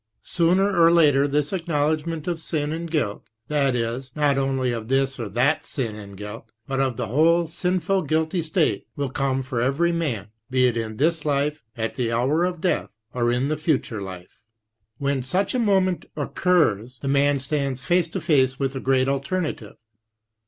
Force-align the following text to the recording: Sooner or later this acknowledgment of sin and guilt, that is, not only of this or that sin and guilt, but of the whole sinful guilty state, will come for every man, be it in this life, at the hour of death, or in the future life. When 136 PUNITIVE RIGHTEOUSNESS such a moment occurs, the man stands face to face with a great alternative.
Sooner 0.25 0.75
or 0.81 0.89
later 0.91 1.27
this 1.27 1.53
acknowledgment 1.53 2.27
of 2.27 2.39
sin 2.39 2.71
and 2.71 2.89
guilt, 2.89 3.21
that 3.49 3.75
is, 3.75 4.09
not 4.15 4.35
only 4.35 4.71
of 4.71 4.87
this 4.87 5.19
or 5.19 5.29
that 5.29 5.63
sin 5.63 5.95
and 5.95 6.17
guilt, 6.17 6.49
but 6.65 6.79
of 6.79 6.97
the 6.97 7.05
whole 7.05 7.45
sinful 7.47 8.01
guilty 8.01 8.41
state, 8.41 8.87
will 8.95 9.11
come 9.11 9.43
for 9.43 9.61
every 9.61 9.91
man, 9.91 10.29
be 10.49 10.65
it 10.65 10.75
in 10.75 10.97
this 10.97 11.23
life, 11.23 11.61
at 11.77 11.93
the 11.93 12.11
hour 12.11 12.43
of 12.43 12.59
death, 12.61 12.89
or 13.13 13.31
in 13.31 13.47
the 13.47 13.57
future 13.57 14.01
life. 14.01 14.41
When 14.97 15.19
136 15.19 15.51
PUNITIVE 15.51 15.67
RIGHTEOUSNESS 15.67 16.09
such 16.09 16.13
a 16.15 16.17
moment 16.17 16.31
occurs, 16.31 16.97
the 16.99 17.07
man 17.07 17.37
stands 17.39 17.81
face 17.81 18.07
to 18.07 18.19
face 18.21 18.59
with 18.59 18.75
a 18.75 18.79
great 18.79 19.07
alternative. 19.07 19.75